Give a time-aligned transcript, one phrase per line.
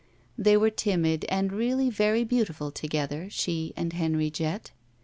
[0.35, 4.71] They were timid and really very beautiful together, she and Henry Jett.